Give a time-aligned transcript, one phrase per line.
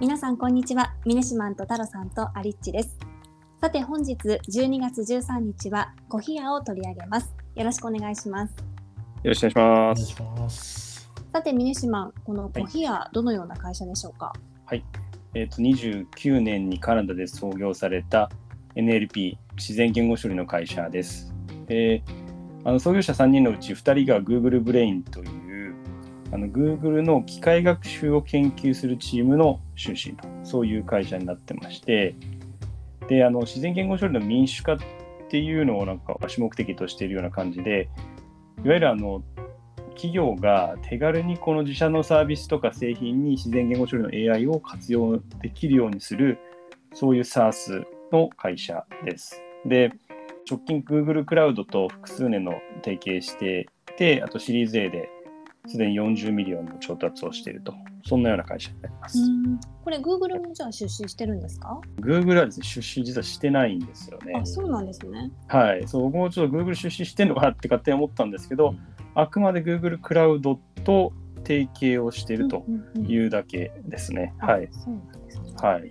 [0.00, 2.96] 皆さんこんにちはミネシマンとタロさんとアリッチです
[3.60, 8.68] さて本日12月13日はコヒアを取り上げますよろしくお願いします
[9.24, 11.10] よろしくお願いします。
[11.32, 14.32] さてミネシマンこのコヒアどのような会社でしょうか？
[14.64, 14.84] はい。
[15.34, 18.30] えっ、と、29年にカナダで創業された
[18.76, 21.34] NLP 自然言語処理の会社です。
[21.66, 22.02] で、
[22.64, 25.47] あの創業者3人のうち2人が Google ブレインという
[26.30, 32.14] あの Google の機械学習を研究するチームの出身と、そういう会社になってまして、
[33.08, 34.78] で、あの自然言語処理の民主化っ
[35.28, 37.88] ていうのをなんか主目的としているような感じで、
[38.64, 39.22] いわゆるあの
[39.90, 46.38] 企業が手軽にこの自社のサービスとか製品に自然言語処理の AI を活用できるようにする、
[46.94, 49.42] そういう SaaS の会社です。
[49.66, 49.92] で、
[50.48, 52.54] 直近 Google クラウドと複数年の
[52.84, 55.10] 提携していて、あとシリーズ A で
[55.68, 57.74] すでに40ミリオンの調達をしていると、
[58.06, 59.18] そんなような会社になります。
[59.84, 64.46] これ Google もじゃあ出資してるんですか？Google はですね、出資実はしてないんですよねあ。
[64.46, 68.74] そうなんですねはい、そう僕もちょっと Google 出資してるのかなって勝手に思ったんですけど、
[69.14, 71.12] あくまで Google クラウドと
[71.44, 74.34] 提携をしているとうんうんうんいうだけですね。
[74.38, 74.68] はい。
[74.72, 75.90] そうなんですねはい。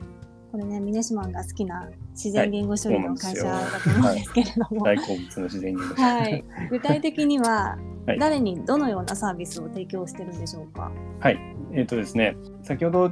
[0.51, 5.95] これねミネシマンが好きな自然言語処理の会社だと思うんですけれども、大好物の自然言語。
[5.95, 10.91] はい、具体的にははい誰にどのようなサービスを提供してるんでしょうか？
[11.19, 11.37] はい。
[11.73, 13.11] えっ、とですね、先ほど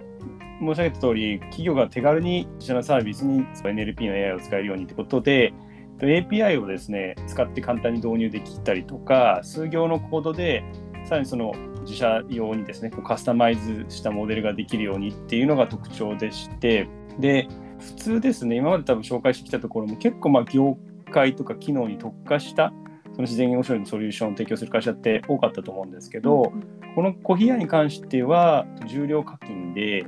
[0.59, 5.53] 申し上げた通り、企業が手軽に自社のサービスに NLP の AI を使えるようにということで、
[5.99, 10.63] API をですね、使って簡単に導入できたりとか、数行のコードで、
[11.03, 16.87] さらにその自社用にですね、こうカスタマイズしたモデルができるようにっていうのが特徴でして、
[17.19, 17.47] で、
[17.85, 20.77] 普通ですね、今まで多分紹介してきたところも結構まあ業
[21.11, 22.73] 界とか機能に特化した
[23.13, 26.51] その自然言語処理のソリューションを提供する会社って多かったと思うんですけど、
[26.95, 30.05] このコヒアに関しては重量課金で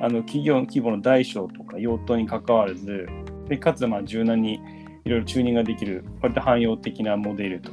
[0.00, 3.06] あの企業の規模の大小とか用途に関わらず
[3.48, 4.60] でかつまあ柔軟に
[5.04, 7.70] いろいろチューニングができる割と汎用的なモデルと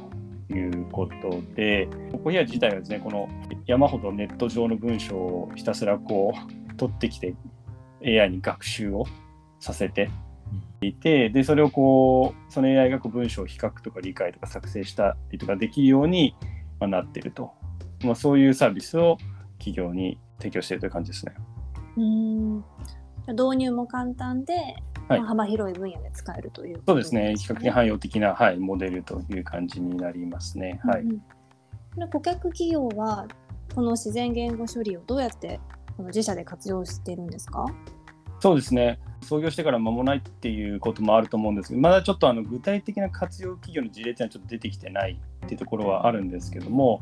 [0.54, 1.88] いうことで
[2.22, 3.28] コヒア自体はですねこの
[3.66, 7.34] 山ほどネット上の文章をひたすらこう取ってきて
[8.04, 9.06] AI に学習を
[9.62, 10.10] させて。
[10.82, 16.34] いてでそれをこうその AI がこう文章を比較とか理解とか作成したりとかできるように、
[16.80, 17.52] まあ、なっていると、
[18.02, 19.16] まあ、そういうサービスを
[19.58, 21.34] 企業に提供しているという感じですね。
[21.96, 22.56] うん。
[23.28, 24.54] 導入も簡単で、
[25.08, 25.20] はい。
[25.20, 27.34] まあ幅広い分野で使えるというこそうとですね。
[27.36, 30.80] 比較的汎用的な、はい、モデルという感じになりますね。
[30.82, 31.10] はいうん。
[31.10, 31.22] うん
[32.10, 33.28] 顧客企業は
[33.74, 35.60] この自然言語処理をどうやって
[35.96, 37.66] この自社で活用しているんですか？
[38.42, 38.98] そうですね。
[39.20, 45.12] 創業してから間もないっていうこともあると思うんですけどまだちょっとあの具体的な活用企業の事例っていうのはちょっと出てきてない
[45.44, 46.98] っていうところはあるんですけども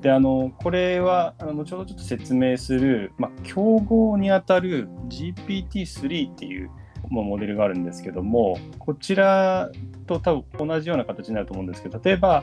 [0.00, 6.70] であのこれはあの後ほどちょっと説明する、まあ、競合にあたる GPT-3 っていう
[7.08, 9.70] まあモデルがあるんですけどもこちら
[10.08, 12.42] と多分同じような形になると思うんですけど例えば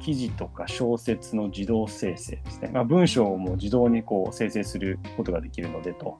[0.00, 6.18] 記事とか小説の自動生成ですね、まあ、文章も自動にこう生成することができるのでと。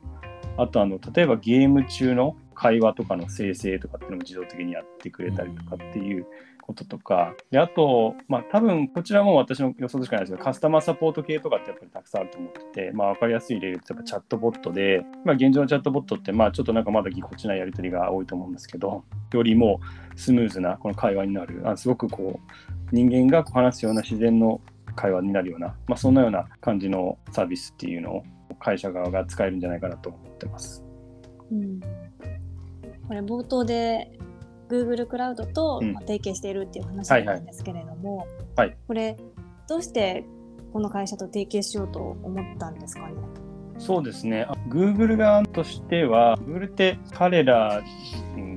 [0.59, 6.27] あとあの例えばゲーム中の会話とかの生成とかっていうのも自動的にやってくれたりとかっていう
[6.61, 19.03] こととか、であと、まあ多分こちらも私の予想でしかないですけど、カスタマーサポート系とかってやっぱりたくさんあると思ってて、まあ分かりやすい例で言うとやっぱチャットボットで、まあ現状のチャットボットってまあちょっとなんかまだぎこちないやり取りが多いと思うんですけど、
[19.33, 19.81] よりも
[20.17, 22.53] スムーズなこの会話になる、あすごくこう
[22.93, 24.61] 人間が話すような自然の
[24.95, 28.25] 会話になるような、まあそんなような感じのサービスっていうのを
[28.59, 30.85] 会社側が使えるんじゃないかなと思ってます。
[31.51, 31.81] うん
[33.07, 34.13] これ冒頭で
[34.69, 39.17] Google クラウドと提携しているっていう話だったんですけれども、はいこれ
[39.67, 40.25] どうして
[40.73, 43.15] この会社と提携しようと思ったんですかね？
[43.79, 44.43] そうですね。
[44.43, 47.83] あ Google 側としては、Google って彼ら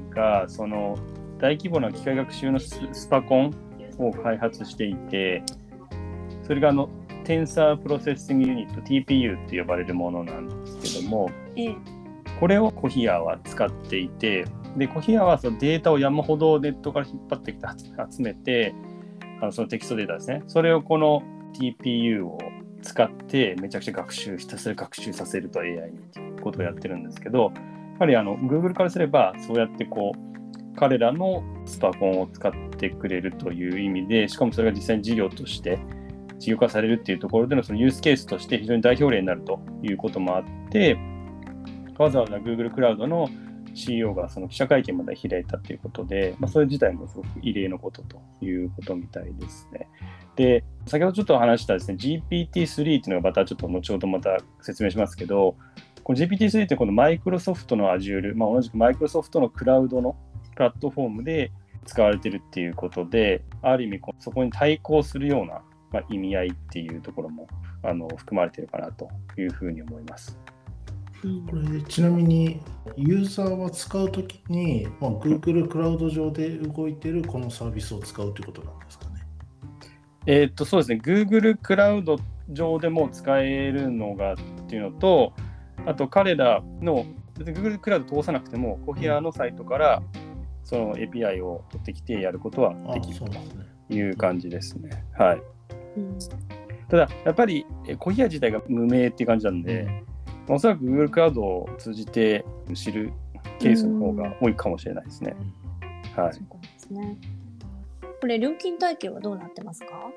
[0.09, 0.97] がその
[1.37, 3.55] 大規模な機械学習のススパコン
[3.99, 5.43] を開発していて、
[6.43, 6.89] それがあの
[7.31, 11.75] Tensor Processing Unit TPU って呼ばれるものなんですけども、ええ。
[12.41, 14.45] これをコヒアは使っていて、
[14.75, 17.67] でコヒアはそのデータを山ほどネットから引っ張ってきて
[18.11, 18.75] 集めて、
[19.41, 21.23] あのそのテキストデータですね、それをこの
[21.53, 22.37] TPU を
[22.81, 25.81] 使ってめちゃくちゃ学習、ひたすら学習させると AI にっ
[26.11, 27.51] ていうことをやってるんですけど、やっ
[27.99, 35.79] ぱりあの Google からすれば、そうやってこう、彼らのスパコンを使ってくれるという意味で、しかもそれが実際に事業として
[36.41, 40.97] 事業化されるっていうところでのそのユースケースとして非常に代表例になるということもあって、
[41.99, 43.29] わざわざ Google クラウドの
[43.75, 49.87] CEO がその記者会見まで開いたということで、まあ、それ自体もすごく異例のことということみたいですね。
[50.35, 55.55] で、先ほどちょっと話したですね、GPT-3 っていうのがまたちょっと後ほどまた説明しますけど、
[56.05, 60.15] GPT-3 ってこのマイクロソフトの Azure、まあ、同じくマイクロソフトのクラウドの
[60.55, 61.51] プラットフォームで
[61.85, 65.61] 使われてるっていうことで、ある意味そこに対抗するような、
[65.91, 67.47] まあ、意味合いっていうところも
[67.83, 70.39] あの含まれてるかなというふうに思います。
[71.21, 72.61] これちなみに
[72.97, 79.27] ユーザーは使うときに、まあ、Google クラウド上で動いてるこのサービスを使うということなんですかね？
[80.25, 82.17] えー、っとそうですね Google クラウド
[82.49, 84.35] 上でも使えるのがっ
[84.67, 85.33] ていうのと
[85.85, 87.05] あと彼らの
[87.37, 90.01] Google クラウド通さなくてもコヒアのサイトから
[90.63, 95.05] その API を取ってきてやることはできるという感じですね。
[95.17, 95.41] はい、
[96.89, 97.65] ただやっぱり
[97.99, 99.87] コヒア自体が無名っていう感じなんで、
[100.47, 102.43] おそらく Google クラウドを通じて
[102.73, 103.13] 知る
[103.59, 105.35] ケースの方が多いかもしれないですね。
[106.15, 106.33] はい。
[106.33, 107.17] そうですね。
[108.19, 110.11] これ料金体系はどうなってますか？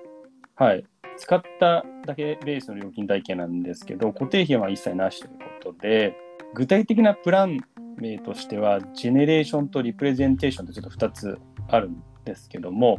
[0.56, 0.84] はい。
[1.16, 5.30] 使っただけベースの料金体系なんですけど、固定費は一切なしという
[5.62, 6.16] ことで、
[6.54, 7.58] 具体的なプラン
[7.98, 11.38] 名としては、ジェネレーションとリプレゼンテーションとちょっと2つ
[11.68, 12.98] あるんですけども、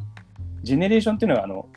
[0.64, 1.68] ジェネレーションっていうのは、あの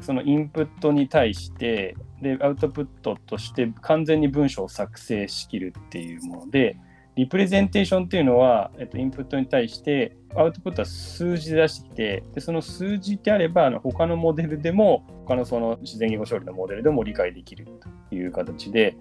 [0.00, 6.76] そのインプットに対してでアウトプットとして完全に文章を作成しきるっていうもので
[7.16, 17.66] リプレゼンテーションっていうのは、えっと、インプットに対してアウトプットは数字で出してきてでその数字であればあの他のモデルでも他のその自然言語処理のモデルでも理解できる
[18.10, 18.96] という形で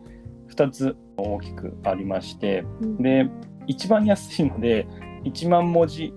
[0.50, 2.64] 2つ大きくありまして、
[3.00, 3.30] で
[3.68, 4.88] 一番安いので
[5.26, 6.14] 1万文字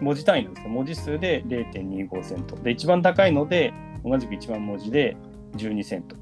[0.00, 2.56] 文字単位なんですけど文字数で0.25セント。
[2.56, 3.72] で一番高いので
[4.04, 5.16] 同じく1万文字で
[5.56, 6.18] 12セントっ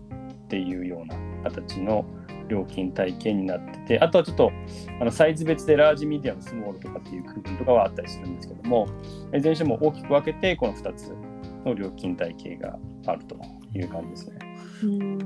[0.49, 1.17] ていうような
[1.50, 2.05] 形の
[2.49, 4.52] 料金体系になってて、あとはちょっと
[5.00, 8.87] あのサイズ別でラージ、ミディアム、スモールとかっていう区分とかはあったりするんですけども、
[9.34, 11.12] いずれにしても大きく分けて、この2つ
[11.64, 13.37] の料金体系があると
[13.75, 14.38] いう感じですね。
[14.82, 15.19] うん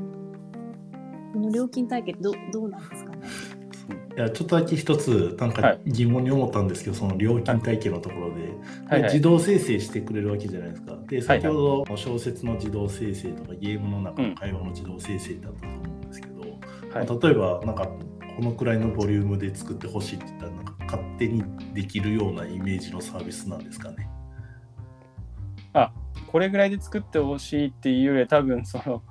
[1.32, 3.05] この料金体系どどうなんですか？
[4.16, 8.48] いやちょっとだけ一つなんか疑問に思ったんですけど、はい、その料金体系のところで、
[8.88, 9.00] はい。
[9.02, 10.96] はい、自動生成してくれるわけじゃないですか。
[11.06, 16.50] で先ほど小説の自動生成とかゲームの中の会話の自動生成だったと思うんですけど、はい、
[17.06, 17.88] まあ、例えばなんか
[18.36, 24.08] このくらいのボリュームで作ってほしいって言ったらなんか勝手にできるようなイメージのサービスなんですかね。
[25.74, 25.92] あ
[26.26, 29.02] これぐらいで作ってほしいっていうよりは多分その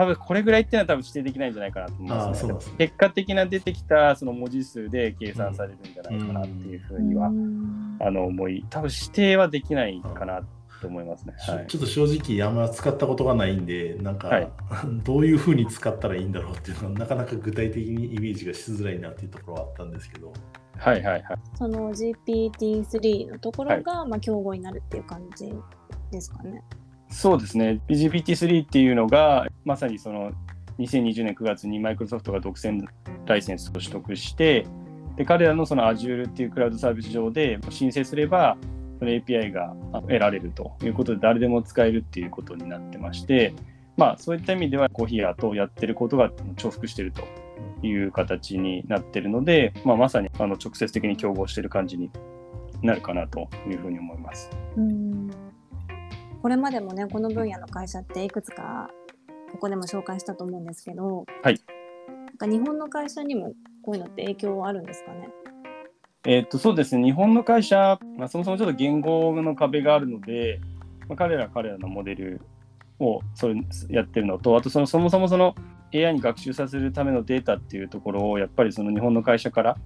[0.00, 2.54] 多分これぐらいっていうのは多分指定できないんじゃないかなと思います、ね。
[2.58, 10.40] すね、結果的な出てきたその文字数で計算されるんじゃないかなっていうふうには、うん、あの思い多分指定はできないかな
[10.80, 14.50] と思いますね、はい、ちょっと正直あんま使ったことがないんでなんか、はい、
[15.04, 20.32] どういうふうに使ったらいいんだろうっていうのはなかなか具体的にイメージがしづらいなっていうところはあったんですけど。
[20.78, 21.38] はいはいはい。
[21.56, 25.52] その GPT-3 のところが、まあ競合になるっていう感じ
[26.10, 26.64] ですかね。
[27.10, 30.32] そうですね、GPT-3 っていうのが、まさにその
[30.78, 32.82] 2020年9月にマイクロソフトが独占
[33.26, 34.66] ライセンスを取得して、
[35.16, 38.56] で彼らのその Azure っていうクラウドサービス上で申請すれば、
[38.98, 43.54] その API が得られるということで、誰でも使えるっていうことになってまして、
[43.96, 47.22] まあ、そういった意味では、コーヒーアとやってることが重複してると
[47.86, 52.10] いう形になってるので、まあ、まさにあの直接的に競合している感じに
[52.82, 54.50] なるかなというふうに思います。
[54.76, 55.09] うん
[56.42, 58.90] これまでもねこの分野の会社っていくつか
[59.52, 61.60] ここでも紹介したと思うんですけど、はい、
[62.08, 65.28] なんか日本の会社にもこういうのって影響あるんですかね？
[66.24, 67.04] えー、っとそうですね。
[67.04, 70.60] 日本の会社、まあ、そもそもちょっと言語の壁があるので、
[71.08, 72.40] まあ、彼ら彼らのモデル
[72.98, 73.54] をそれ
[73.88, 75.54] やってるのとあとそのそもそもその
[75.94, 79.76] AI に学習させるためのデータっていうところをやっぱりその日本の会社から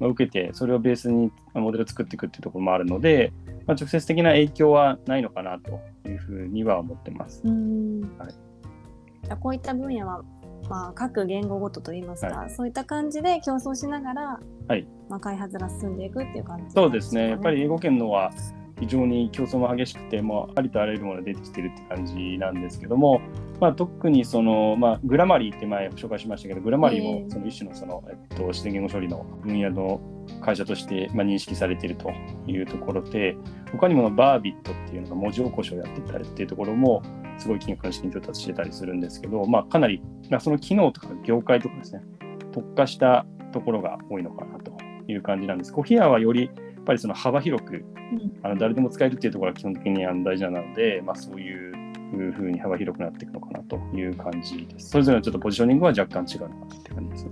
[0.00, 3.32] 受けてそれをベースにモデルを作っていくっていうところもあるので、
[3.66, 7.42] まあ、直接的な影響はないのかなというふうには思ってます。
[7.46, 10.22] はい、こういった分野は、
[10.68, 14.86] まあ、各言語ごとといいますか、はい、そういった感じで競争しながら、はい。
[15.08, 17.30] まあ、開発が進んでいくっていう感じ、ね、そうですね。
[17.30, 18.32] やっぱり英語圏のは
[18.84, 23.20] 非常に競争も激しくて、もうありとあらゆるものが出てきてるって感じなんですけども、
[23.60, 30.00] まあ、特にその、まあ、グラマリーって前紹介しましたけど、グラマリーもその一種のその、えっと、自然言語処理の分野の
[30.42, 32.10] 会社として、まあ、認識されていると
[32.46, 33.36] いうところで、
[33.72, 37.02] 他にもバービットっていうのが文字起こしをやってたりっていうところも、
[37.38, 42.02] すごい金額の資金調達してたりするんですけど、まあ、かなり、まあ、その機能とか業界とかですね、
[42.52, 44.72] 特化したところが多いのかなと
[45.08, 45.72] いう感じなんです。
[45.72, 46.50] コヒアはより
[46.84, 47.84] ぱりその幅広く、
[48.42, 54.90] あの誰でも使えるっていうところが基本的に大事なので、まあ、そういうふうに幅広くなっていくのかなという感じです。
[54.90, 57.30] それぞれのちょっとポジショニングは若干違うのかなっていう感じですね。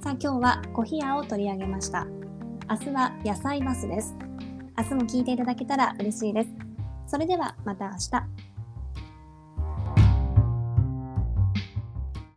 [0.00, 2.06] さあ今日はコヒアを取り上げました。
[2.70, 4.16] 明日は野菜バスです。
[4.78, 6.50] 明日も聞いていただけたら嬉しいです。
[7.06, 8.37] それではまた明日。